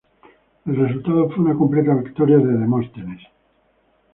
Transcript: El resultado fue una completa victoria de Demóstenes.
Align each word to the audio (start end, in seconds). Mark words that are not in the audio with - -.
El 0.65 0.77
resultado 0.77 1.29
fue 1.29 1.45
una 1.45 1.53
completa 1.55 1.93
victoria 1.93 2.39
de 2.39 2.57
Demóstenes. 2.57 3.21